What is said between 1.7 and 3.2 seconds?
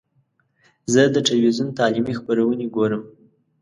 تعلیمي خپرونې ګورم.